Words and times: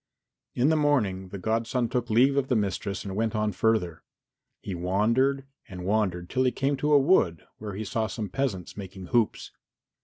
In 0.55 0.69
the 0.69 0.75
morning 0.75 1.29
the 1.29 1.37
godson 1.37 1.87
took 1.87 2.09
leave 2.09 2.35
of 2.35 2.47
the 2.47 2.55
mistress 2.55 3.05
and 3.05 3.15
went 3.15 3.35
on 3.35 3.51
further. 3.51 4.01
He 4.63 4.73
wandered 4.73 5.45
and 5.69 5.85
wandered 5.85 6.27
till 6.27 6.43
he 6.43 6.51
came 6.51 6.75
to 6.77 6.93
a 6.93 6.99
wood 6.99 7.45
where 7.59 7.75
he 7.75 7.85
saw 7.85 8.07
some 8.07 8.27
peasants 8.27 8.75
making 8.75 9.05
hoops. 9.13 9.51